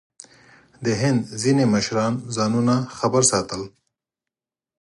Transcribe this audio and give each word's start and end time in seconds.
د 0.85 0.85
هند 1.01 1.21
ځینې 1.41 1.63
مشران 1.73 2.13
ځانونه 2.35 2.75
خبر 2.97 3.21
ساتل. 3.31 3.61